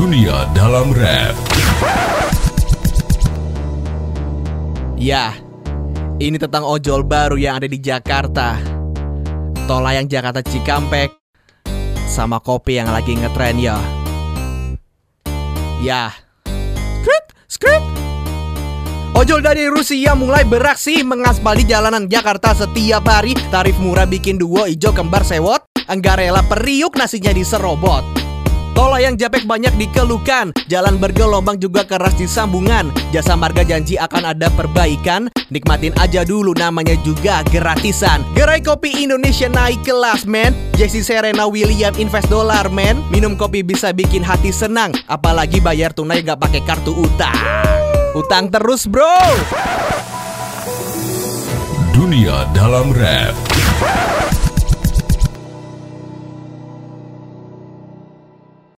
[0.00, 1.36] Dunia Dalam Rap
[4.96, 5.36] Ya,
[6.16, 8.56] ini tentang ojol baru yang ada di Jakarta.
[9.68, 11.12] Tol layang Jakarta Cikampek
[12.08, 13.76] sama kopi yang lagi ngetren ya.
[15.84, 16.16] Ya.
[17.04, 17.84] Skrit, skrit.
[19.12, 23.36] Ojol dari Rusia mulai beraksi mengaspal di jalanan Jakarta setiap hari.
[23.52, 25.60] Tarif murah bikin duo ijo kembar sewot.
[25.92, 28.29] Enggak rela periuk nasinya diserobot.
[28.80, 30.56] Tol layang Japek banyak dikeluhkan.
[30.64, 32.88] Jalan bergelombang juga keras di sambungan.
[33.12, 35.28] Jasa marga janji akan ada perbaikan.
[35.52, 38.24] Nikmatin aja dulu namanya juga gratisan.
[38.32, 40.56] Gerai kopi Indonesia naik kelas men.
[40.80, 43.04] Jesse Serena William invest dolar men.
[43.12, 44.96] Minum kopi bisa bikin hati senang.
[45.12, 47.36] Apalagi bayar tunai gak pakai kartu utang.
[48.16, 49.20] Utang terus bro.
[51.92, 53.36] Dunia Dalam Rap